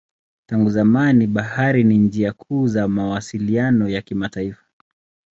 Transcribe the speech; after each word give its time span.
Tangu 0.45 0.69
zamani 0.69 1.27
bahari 1.27 1.83
ni 1.83 1.97
njia 1.97 2.33
kuu 2.33 2.67
za 2.67 2.87
mawasiliano 2.87 3.89
ya 3.89 4.01
kimataifa. 4.01 4.65